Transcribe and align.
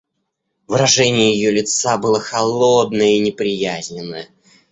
Выражение 0.65 1.31
ее 1.35 1.51
лица 1.51 1.99
было 1.99 2.19
холодное 2.19 3.17
и 3.17 3.19
неприязненное. 3.19 4.29